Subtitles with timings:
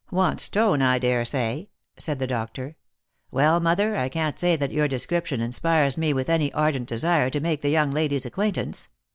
[0.11, 2.75] "Wants tone, I daresay," said the doctor."
[3.31, 7.39] Well, mother, I can't say that your description inspires me with any ardent desire to
[7.39, 8.89] make the young lady's acquaintance.